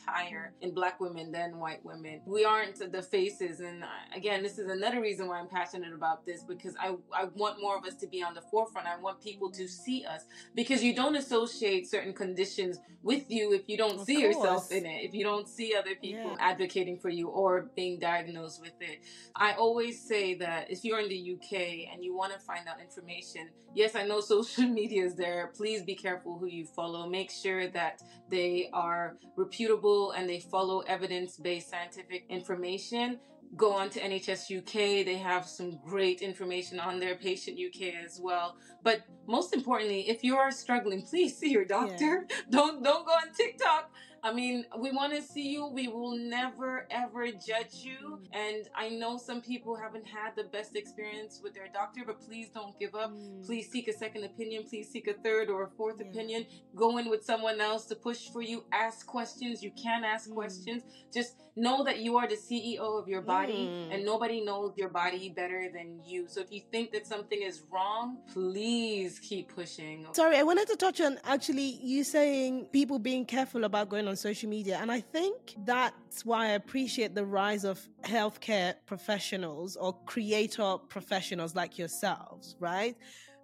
[0.05, 2.21] higher in black women than white women.
[2.25, 3.59] We aren't the faces.
[3.59, 7.25] And uh, again, this is another reason why I'm passionate about this because I, I
[7.35, 8.87] want more of us to be on the forefront.
[8.87, 10.23] I want people to see us
[10.55, 14.35] because you don't associate certain conditions with you if you don't of see course.
[14.35, 16.37] yourself in it, if you don't see other people yeah.
[16.39, 18.99] advocating for you or being diagnosed with it.
[19.35, 22.81] I always say that if you're in the UK and you want to find out
[22.81, 25.51] information, yes, I know social media is there.
[25.55, 27.07] Please be careful who you follow.
[27.07, 33.19] Make sure that they are reputable and they follow evidence based scientific information
[33.55, 35.05] go on to NHS UK.
[35.05, 38.57] They have some great information on their Patient UK as well.
[38.83, 42.25] But most importantly, if you are struggling, please see your doctor.
[42.29, 42.35] Yeah.
[42.49, 43.91] Don't don't go on TikTok
[44.25, 45.67] I mean, we want to see you.
[45.67, 48.21] We will never ever judge you.
[48.31, 52.47] And I know some people haven't had the best experience with their doctor, but please
[52.53, 53.11] don't give up.
[53.11, 53.45] Mm.
[53.45, 54.63] Please seek a second opinion.
[54.63, 56.07] Please seek a third or a fourth yeah.
[56.07, 56.45] opinion.
[56.73, 58.63] Go in with someone else to push for you.
[58.71, 59.61] Ask questions.
[59.61, 60.35] You can ask mm.
[60.35, 60.83] questions.
[61.13, 63.93] Just know that you are the CEO of your body mm.
[63.93, 66.27] and nobody knows your body better than you.
[66.27, 70.07] So if you think that something is wrong, please keep pushing.
[70.13, 74.12] Sorry, I wanted to touch on actually you saying people being careful about going on
[74.13, 74.77] on social media.
[74.79, 81.55] And I think that's why I appreciate the rise of healthcare professionals or creator professionals
[81.55, 82.95] like yourselves, right?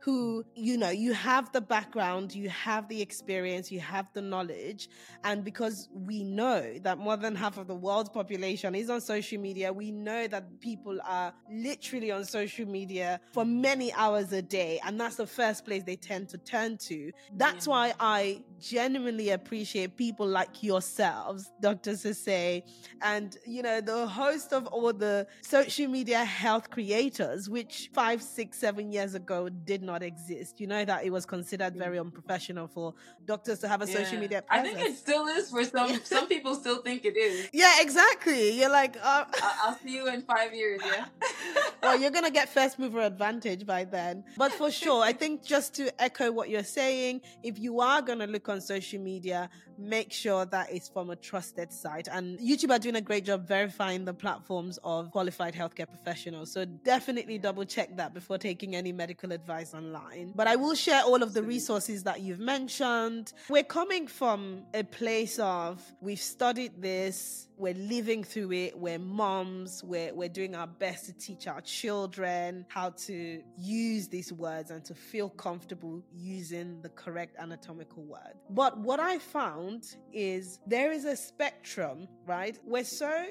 [0.01, 4.89] who, you know, you have the background, you have the experience, you have the knowledge.
[5.23, 9.39] And because we know that more than half of the world's population is on social
[9.41, 14.79] media, we know that people are literally on social media for many hours a day.
[14.85, 17.11] And that's the first place they tend to turn to.
[17.35, 17.71] That's yeah.
[17.71, 21.91] why I genuinely appreciate people like yourselves, Dr.
[21.91, 22.63] Sesay,
[23.01, 28.57] and, you know, the host of all the social media health creators, which five, six,
[28.57, 30.59] seven years ago did not exist.
[30.59, 32.93] You know that it was considered very unprofessional for
[33.25, 33.97] doctors to have a yeah.
[33.97, 34.69] social media presence.
[34.69, 35.99] I think it still is for some.
[36.03, 37.49] some people still think it is.
[37.53, 38.51] Yeah, exactly.
[38.51, 39.25] You're like, uh,
[39.63, 40.81] I'll see you in five years.
[40.85, 41.05] Yeah.
[41.83, 44.23] well, you're gonna get first mover advantage by then.
[44.37, 48.27] But for sure, I think just to echo what you're saying, if you are gonna
[48.27, 52.07] look on social media, make sure that it's from a trusted site.
[52.11, 56.51] And YouTube are doing a great job verifying the platforms of qualified healthcare professionals.
[56.51, 60.33] So definitely double check that before taking any medical advice online.
[60.35, 63.33] But I will share all of the resources that you've mentioned.
[63.49, 69.83] We're coming from a place of we've studied this, we're living through it, we're moms,
[69.83, 74.83] we're, we're doing our best to teach our children how to use these words and
[74.85, 78.33] to feel comfortable using the correct anatomical word.
[78.49, 82.57] But what I found is there is a spectrum, right?
[82.63, 83.25] We're so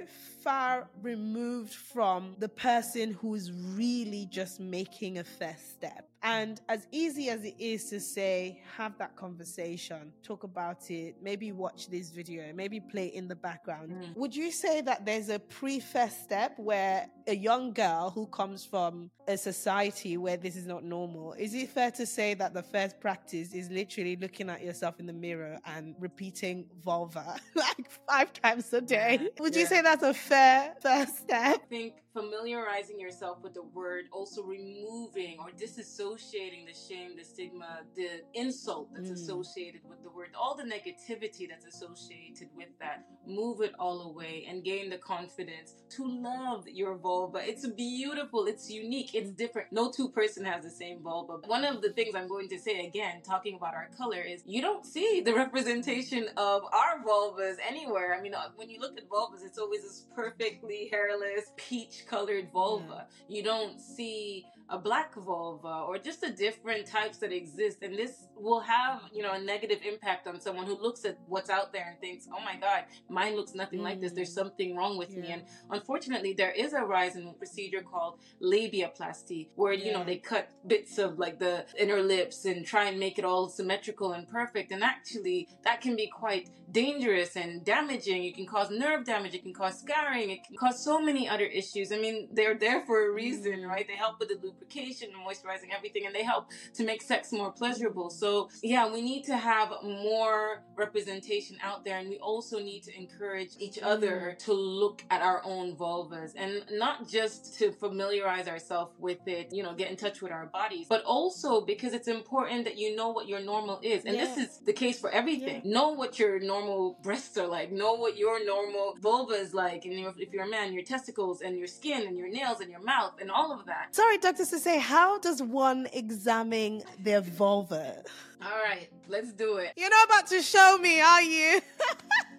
[0.45, 6.09] far removed from the person who's really just making a first step.
[6.22, 11.52] And as easy as it is to say, have that conversation, talk about it, maybe
[11.52, 13.92] watch this video, maybe play it in the background.
[13.92, 14.16] Mm.
[14.16, 18.64] Would you say that there's a pre first step where a young girl who comes
[18.64, 22.62] from a society where this is not normal, is it fair to say that the
[22.62, 28.33] first practice is literally looking at yourself in the mirror and repeating vulva like five
[28.33, 29.28] times a day?
[29.38, 31.61] Would you say that's a fair first step?
[31.62, 37.81] I think familiarizing yourself with the word, also removing or disassociating the shame, the stigma,
[37.96, 39.14] the insult that's Mm.
[39.14, 44.46] associated with the word, all the negativity that's associated with that, move it all away
[44.48, 47.40] and gain the confidence to love your vulva.
[47.48, 49.72] It's beautiful, it's unique, it's different.
[49.72, 51.35] No two person has the same vulva.
[51.46, 54.62] One of the things I'm going to say again, talking about our color, is you
[54.62, 58.14] don't see the representation of our vulvas anywhere.
[58.16, 62.49] I mean, uh, when you look at vulvas, it's always this perfectly hairless, peach colored
[62.53, 63.07] vulva.
[63.29, 68.26] You don't see a black vulva or just the different types that exist and this
[68.37, 71.87] will have you know a negative impact on someone who looks at what's out there
[71.90, 74.12] and thinks oh my god mine looks nothing like this.
[74.12, 74.35] There's Mm.
[74.35, 75.28] something wrong with me.
[75.28, 80.50] And unfortunately there is a rise in procedure called labiaplasty where you know they cut
[80.66, 84.72] bits of like the inner lips and try and make it all symmetrical and perfect
[84.72, 88.24] and actually that can be quite dangerous and damaging.
[88.24, 91.44] It can cause nerve damage it can cause scarring it can cause so many other
[91.46, 91.92] issues.
[91.92, 93.68] I mean they're there for a reason Mm.
[93.68, 93.87] right?
[93.88, 97.51] They help with the lubrication and moisturizing everything and they help to make sex more
[97.51, 98.11] pleasurable.
[98.11, 102.97] So yeah we need to have more representation out there and we also need to
[102.97, 104.38] encourage each other mm-hmm.
[104.38, 109.62] to look at our own vulvas and not just to familiarize ourselves with it you
[109.62, 113.11] know get in touch with our bodies but also because it's important that you know
[113.11, 114.05] what your normal is.
[114.05, 115.62] And this is the case for everything.
[115.64, 117.71] Know what your normal breasts are like.
[117.73, 121.59] Know what your normal vulva is like and if you're a man your testicles and
[121.59, 123.94] your skin and your nails and your mouth and all of that.
[123.94, 124.44] Sorry, Dr.
[124.51, 128.03] Sesay, how does one examine their vulva?
[128.41, 131.61] all right let's do it You're not about to show me, are you?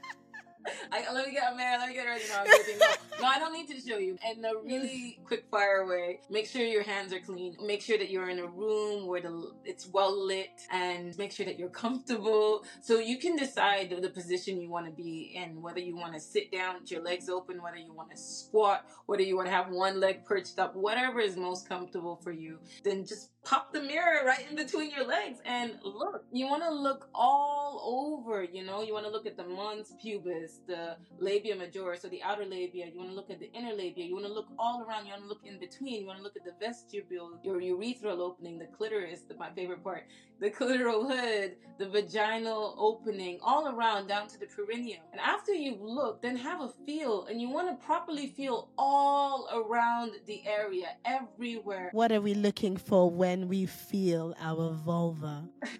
[0.92, 1.80] I, let me get a man.
[1.80, 2.24] Let me get ready.
[2.30, 2.80] No, I'm joking.
[2.80, 2.88] No,
[3.22, 4.18] no, I don't need to show you.
[4.32, 7.56] In a really quick fire way, make sure your hands are clean.
[7.66, 11.46] Make sure that you're in a room where the it's well lit, and make sure
[11.46, 15.62] that you're comfortable, so you can decide the position you want to be in.
[15.62, 18.86] Whether you want to sit down with your legs open, whether you want to squat,
[19.06, 22.60] whether you want to have one leg perched up, whatever is most comfortable for you.
[22.84, 26.26] Then just pop the mirror right in between your legs and look.
[26.32, 28.44] You want to look all over.
[28.44, 32.22] You know, you want to look at the mons pubis, the labia majora, so the
[32.22, 32.88] outer labia.
[32.88, 34.06] You want to look at the inner labia.
[34.06, 35.06] You want to look all around.
[35.06, 36.02] You want to look in between.
[36.02, 39.84] You want to look at the vestibule, your urethral opening, the clitoris, the, my favorite
[39.84, 40.06] part,
[40.40, 45.02] the clitoral hood, the vaginal opening, all around down to the perineum.
[45.12, 49.48] And after you've looked, then have a feel, and you want to properly feel all
[49.54, 51.90] around the area, everywhere.
[51.94, 55.48] What are we looking for when we feel our vulva?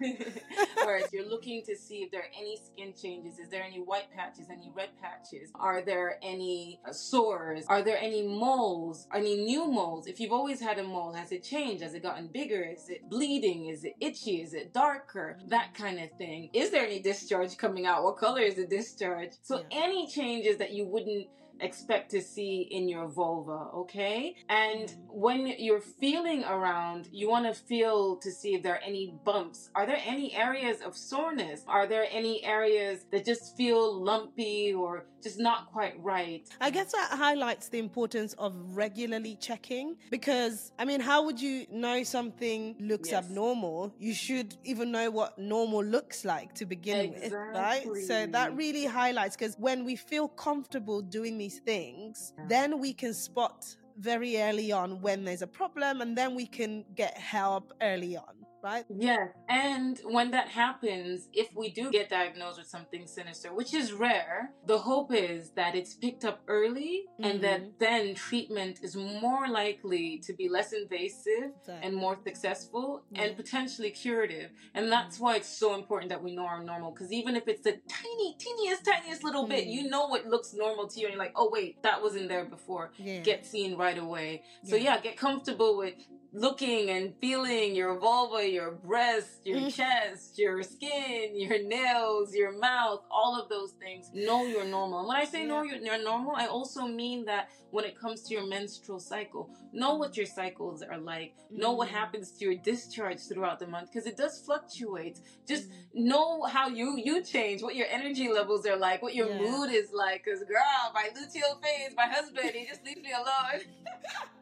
[0.86, 3.38] Right, you're looking to see if there are any skin changes.
[3.38, 5.50] Is there any white patches, any red patches?
[5.54, 7.64] Are there any uh, sores?
[7.68, 9.06] Are there any moles?
[9.14, 10.06] Any new moles?
[10.06, 11.82] If you've always had a mole, has it changed?
[11.82, 12.62] Has it gotten bigger?
[12.62, 13.66] Is it bleeding?
[13.66, 14.42] Is it itchy?
[14.42, 15.36] Is it darker?
[15.38, 15.48] Mm-hmm.
[15.48, 16.50] That kind of thing.
[16.52, 18.04] Is there any discharge coming out?
[18.04, 19.30] What color is the discharge?
[19.42, 19.84] So Yeah.
[19.84, 21.28] any changes that you wouldn't
[21.60, 24.34] expect to see in your vulva, okay?
[24.48, 29.14] And when you're feeling around, you want to feel to see if there are any
[29.24, 29.70] bumps.
[29.74, 31.62] Are there any areas of soreness?
[31.66, 36.48] Are there any areas that just feel lumpy or just not quite right?
[36.60, 41.66] I guess that highlights the importance of regularly checking because, I mean, how would you
[41.70, 43.24] know something looks Yes.
[43.24, 43.94] abnormal?
[43.98, 47.86] You should even know what normal looks like to begin with, right?
[48.06, 53.12] So that really highlights because when we feel comfortable doing these things, then we can
[53.14, 58.16] spot very early on when there's a problem and then we can get help early
[58.16, 58.84] on, right?
[58.88, 63.92] Yes, and when that happens, if we do get diagnosed with something sinister, which is
[63.92, 69.48] rare, the hope is that it's picked up early and that then treatment is more
[69.48, 71.50] likely to be less invasive
[71.82, 73.22] and more successful Yeah.
[73.22, 74.50] and potentially curative.
[74.74, 77.62] And that's why it's so important that we know our normal because even if it's
[77.62, 79.72] the tiny, teeniest, tiniest little bit, Mm.
[79.72, 82.44] you know what looks normal to you and you're like, oh, wait, that wasn't there
[82.44, 82.92] before.
[82.98, 83.20] yeah.
[83.20, 84.42] Get seen right away.
[84.64, 84.94] So Yeah.
[84.96, 85.94] yeah, get comfortable with
[86.32, 89.74] looking and feeling your vulva, your breast, your Mm.
[89.74, 94.10] chest, your skin, your nails, your mouth, all of those things.
[94.12, 95.00] Know you're normal.
[95.00, 98.22] And when I say know you're, you're normal, I also mean that when it comes
[98.24, 101.34] to your menstrual cycle, know what your cycles are like.
[101.50, 101.92] Know what Mm.
[101.92, 105.20] happens to your discharge throughout the month because it does fluctuate.
[105.48, 105.74] Just Mm.
[106.10, 109.38] know how you you change, what your energy levels are like, what your Yeah.
[109.38, 110.24] mood is like.
[110.24, 113.60] Cause girl, my luteal phase, my husband, he just leaves me alone.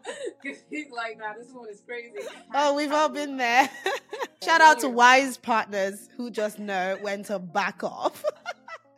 [0.44, 2.12] Cause he's like, nah, this one is crazy.
[2.54, 3.68] Oh, we've all been there.
[4.44, 8.24] Shout out to wise partners who just know when to back off.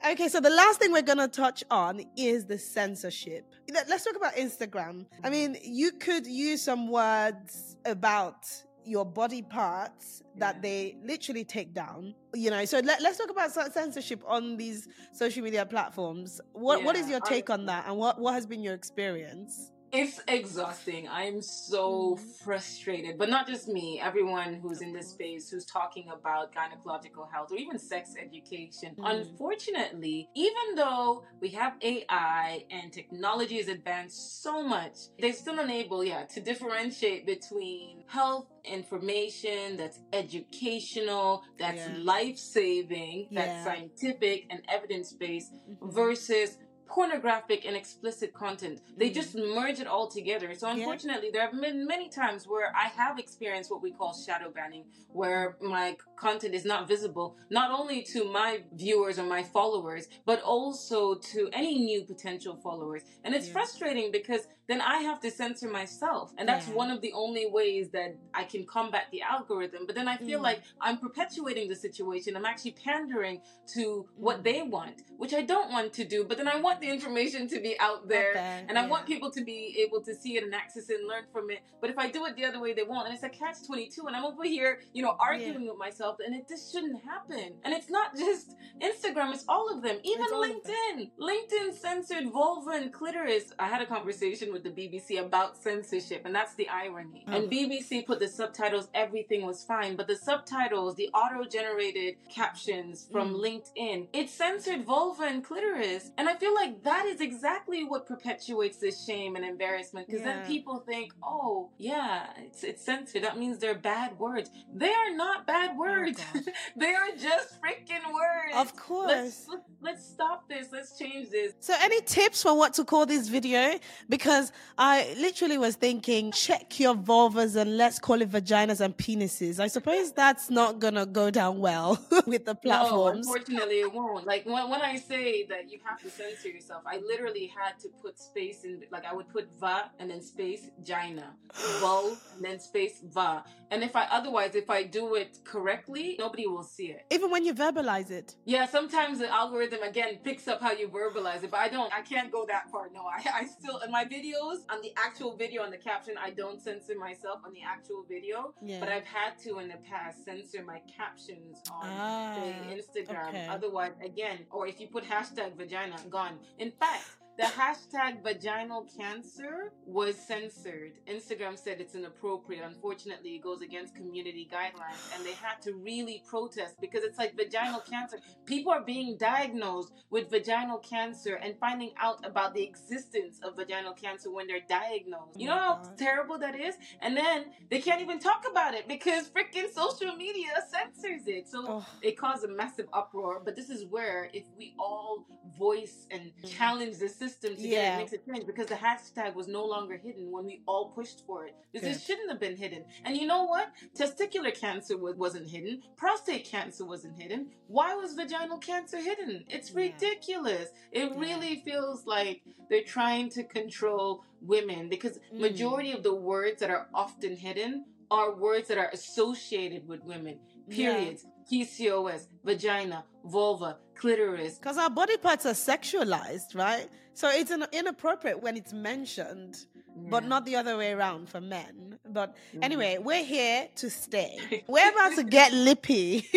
[0.02, 3.44] Okay, so the last thing we're going to touch on is the censorship.
[3.70, 5.04] Let's talk about Instagram.
[5.22, 8.46] I mean, you could use some words about
[8.84, 10.60] your body parts that yeah.
[10.62, 15.42] they literally take down you know so let, us talk about censorship on these social
[15.42, 18.46] media platforms what yeah, what is your take I, on that and what what has
[18.46, 21.08] been your experience it's exhausting.
[21.08, 22.20] I'm so mm.
[22.44, 24.00] frustrated, but not just me.
[24.00, 28.94] Everyone who's in this space who's talking about gynecological health or even sex education.
[28.98, 29.20] Mm.
[29.20, 36.04] Unfortunately, even though we have AI and technology has advanced so much, they're still unable,
[36.04, 41.96] yeah, to differentiate between health information that's educational, that's yeah.
[41.98, 43.64] life saving, that's yeah.
[43.64, 45.90] scientific and evidence based mm-hmm.
[45.90, 46.58] versus
[46.90, 48.80] pornographic and explicit content.
[48.96, 49.14] They mm.
[49.14, 50.52] just merge it all together.
[50.54, 51.32] So unfortunately, yeah.
[51.32, 55.56] there have been many times where I have experienced what we call shadow banning, where
[55.62, 61.14] my content is not visible, not only to my viewers or my followers, but also
[61.14, 63.02] to any new potential followers.
[63.24, 63.52] And it's yeah.
[63.52, 66.32] frustrating because then I have to censor myself.
[66.38, 66.74] And that's yeah.
[66.74, 69.80] one of the only ways that I can combat the algorithm.
[69.84, 70.44] But then I feel mm.
[70.44, 72.36] like I'm perpetuating the situation.
[72.36, 73.40] I'm actually pandering
[73.74, 74.44] to what mm.
[74.44, 76.24] they want, which I don't want to do.
[76.24, 78.30] But then I want the information to be out there.
[78.30, 78.64] Okay.
[78.68, 81.24] And I want people to be able to see it and access it and learn
[81.32, 81.62] from it.
[81.80, 83.06] But if I do it the other way, they won't.
[83.06, 84.06] And it's a catch 22.
[84.06, 85.70] And I'm over here, you know, arguing yeah.
[85.70, 86.18] with myself.
[86.24, 87.54] And it just shouldn't happen.
[87.64, 89.98] And it's not just Instagram, it's all of them.
[90.04, 91.10] Even LinkedIn.
[91.20, 93.52] LinkedIn censored vulva and clitoris.
[93.58, 97.24] I had a conversation with with the BBC about censorship, and that's the irony.
[97.28, 97.32] Oh.
[97.32, 103.06] And BBC put the subtitles, everything was fine, but the subtitles, the auto generated captions
[103.10, 103.40] from mm.
[103.76, 106.10] LinkedIn, it censored vulva and clitoris.
[106.18, 110.38] And I feel like that is exactly what perpetuates this shame and embarrassment because yeah.
[110.38, 113.24] then people think, oh, yeah, it's, it's censored.
[113.24, 114.50] That means they're bad words.
[114.74, 116.40] They are not bad oh, words, oh,
[116.76, 118.56] they are just freaking words.
[118.56, 119.08] Of course.
[119.08, 119.46] Let's,
[119.80, 120.68] let's stop this.
[120.72, 121.52] Let's change this.
[121.60, 123.78] So, any tips for what to call this video?
[124.08, 124.39] Because
[124.78, 129.60] I literally was thinking, check your vulvas and let's call it vaginas and penises.
[129.60, 131.88] I suppose that's not gonna go down well
[132.26, 133.26] with the platforms.
[133.26, 134.26] No, unfortunately, it won't.
[134.26, 137.88] Like when, when I say that you have to censor yourself, I literally had to
[138.02, 138.82] put space in.
[138.90, 141.28] Like I would put va and then space gina,
[141.80, 143.44] vul and then space va.
[143.72, 147.06] And if I otherwise, if I do it correctly, nobody will see it.
[147.10, 148.34] Even when you verbalize it.
[148.44, 151.92] Yeah, sometimes the algorithm again picks up how you verbalize it, but I don't.
[151.92, 152.88] I can't go that far.
[152.92, 156.14] No, I, I still in my videos on the actual video on the caption.
[156.22, 158.80] I don't censor myself on the actual video, yeah.
[158.80, 163.28] but I've had to in the past censor my captions on ah, say, Instagram.
[163.28, 163.46] Okay.
[163.48, 166.38] Otherwise, again, or if you put hashtag vagina, gone.
[166.58, 167.04] In fact,
[167.38, 170.92] the hashtag vaginal cancer was censored.
[171.08, 172.62] Instagram said it's inappropriate.
[172.64, 177.36] Unfortunately, it goes against community guidelines, and they had to really protest because it's like
[177.36, 178.18] vaginal cancer.
[178.44, 183.94] People are being diagnosed with vaginal cancer and finding out about the existence of vaginal
[183.94, 185.38] cancer when they're diagnosed.
[185.40, 186.74] You oh know how terrible that is?
[187.00, 191.48] And then they can't even talk about it because freaking social media censors it.
[191.48, 191.86] So oh.
[192.02, 193.40] it caused a massive uproar.
[193.44, 195.26] But this is where, if we all
[195.58, 196.56] voice and mm.
[196.56, 197.76] challenge the system, to yeah.
[197.76, 200.86] get it makes it change because the hashtag was no longer hidden when we all
[200.90, 201.54] pushed for it.
[201.72, 202.84] Because it shouldn't have been hidden.
[203.04, 203.70] And you know what?
[203.96, 205.82] Testicular cancer was, wasn't hidden.
[205.96, 207.48] Prostate cancer wasn't hidden.
[207.68, 209.44] Why was vaginal cancer hidden?
[209.48, 210.70] It's ridiculous.
[210.92, 211.04] Yeah.
[211.04, 215.40] It really feels like they're trying to control women because mm.
[215.40, 220.38] majority of the words that are often hidden are words that are associated with women.
[220.68, 221.39] Periods, yeah.
[221.50, 224.54] PCOS, vagina, vulva, clitoris.
[224.58, 226.88] Because our body parts are sexualized, right?
[227.14, 230.08] So it's an inappropriate when it's mentioned, yeah.
[230.08, 231.98] but not the other way around for men.
[232.08, 232.62] But mm-hmm.
[232.62, 234.64] anyway, we're here to stay.
[234.66, 236.26] We're about to get lippy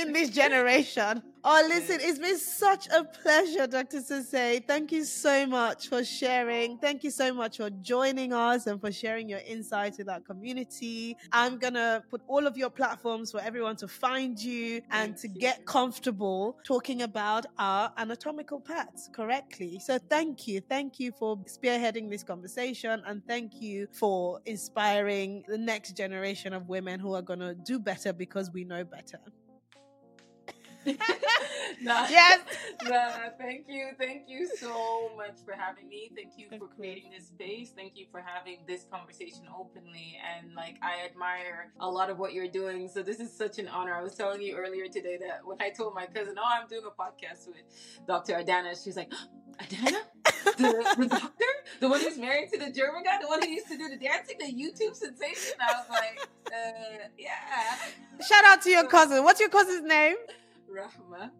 [0.00, 1.22] in this generation.
[1.44, 3.98] Oh, listen, it's been such a pleasure, Dr.
[3.98, 4.64] Sesay.
[4.64, 6.78] Thank you so much for sharing.
[6.78, 11.16] Thank you so much for joining us and for sharing your insights with our community.
[11.32, 15.26] I'm going to put all of your platforms for everyone to find you and to
[15.26, 19.80] get comfortable talking about our anatomical parts correctly.
[19.80, 20.60] So thank you.
[20.60, 26.68] Thank you for spearheading this conversation and thank you for inspiring the next generation of
[26.68, 29.18] women who are going to do better because we know better.
[31.82, 32.40] no, yes.
[32.88, 33.90] No, thank you.
[33.96, 36.10] Thank you so much for having me.
[36.16, 37.70] Thank you for creating this space.
[37.70, 40.18] Thank you for having this conversation openly.
[40.34, 42.88] And like, I admire a lot of what you're doing.
[42.88, 43.94] So this is such an honor.
[43.94, 46.82] I was telling you earlier today that when I told my cousin, oh, I'm doing
[46.86, 47.62] a podcast with
[48.06, 48.34] Dr.
[48.34, 49.12] Adanna, she's like,
[49.60, 50.00] Adanna?
[50.56, 51.44] The, the doctor?
[51.80, 53.18] The one who's married to the German guy?
[53.20, 55.54] The one who used to do the dancing, the YouTube sensation?
[55.60, 57.76] I was like, uh, yeah.
[58.26, 59.22] Shout out to your cousin.
[59.22, 60.16] What's your cousin's name?
[60.72, 61.30] Rahma.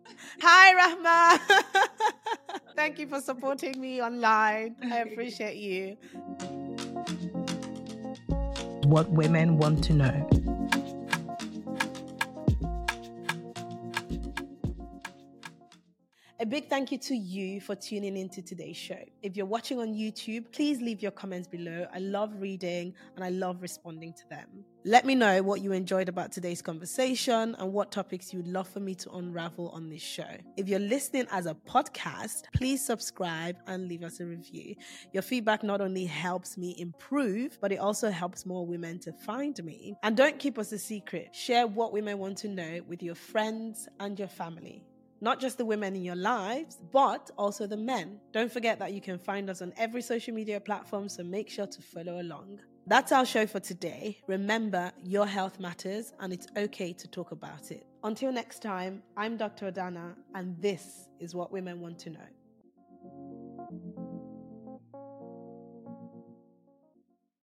[0.43, 2.61] Hi, Rahma.
[2.77, 4.77] Thank you for supporting me online.
[4.91, 5.97] I appreciate you.
[8.85, 10.29] What women want to know.
[16.43, 18.99] A big thank you to you for tuning into today's show.
[19.23, 21.87] If you're watching on YouTube, please leave your comments below.
[21.95, 24.65] I love reading and I love responding to them.
[24.85, 28.81] Let me know what you enjoyed about today's conversation and what topics you'd love for
[28.81, 30.37] me to unravel on this show.
[30.57, 34.75] If you're listening as a podcast, please subscribe and leave us a review.
[35.13, 39.63] Your feedback not only helps me improve, but it also helps more women to find
[39.63, 39.95] me.
[40.03, 41.37] And don't keep us a secret.
[41.37, 44.83] Share what women want to know with your friends and your family
[45.23, 48.19] not just the women in your lives, but also the men.
[48.33, 51.67] Don't forget that you can find us on every social media platform, so make sure
[51.69, 52.59] to follow along.
[52.89, 54.19] That's our show for today.
[54.27, 57.87] Remember, your health matters and it's okay to talk about it.
[58.03, 59.71] Until next time, I'm Dr.
[59.71, 62.27] Adanna, and this is what women want to know.